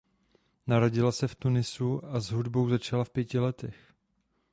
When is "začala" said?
2.69-3.03